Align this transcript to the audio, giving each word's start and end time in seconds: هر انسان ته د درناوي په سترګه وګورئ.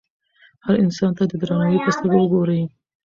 هر 0.65 0.75
انسان 0.85 1.11
ته 1.17 1.23
د 1.27 1.33
درناوي 1.41 1.79
په 1.85 1.91
سترګه 1.95 2.17
وګورئ. 2.19 2.61